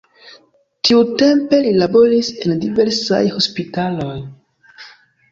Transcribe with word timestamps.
Tiutempe 0.87 1.59
li 1.65 1.73
laboris 1.81 2.31
en 2.45 2.55
diversaj 2.63 3.19
hospitaloj. 3.35 4.15